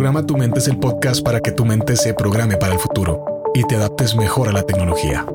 Programa 0.00 0.24
Tu 0.24 0.34
Mente 0.34 0.60
es 0.60 0.68
el 0.68 0.78
podcast 0.78 1.22
para 1.22 1.40
que 1.40 1.52
tu 1.52 1.66
mente 1.66 1.94
se 1.94 2.14
programe 2.14 2.56
para 2.56 2.72
el 2.72 2.78
futuro 2.78 3.22
y 3.52 3.64
te 3.64 3.76
adaptes 3.76 4.16
mejor 4.16 4.48
a 4.48 4.52
la 4.52 4.62
tecnología. 4.62 5.26